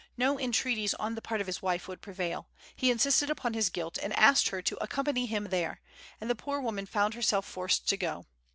[0.17, 3.99] No entreaties on the part of his wife would prevail; he insisted upon his guilt
[4.01, 5.79] and asked her to accompany him there;
[6.19, 8.25] and the poor woman found herself forced to go.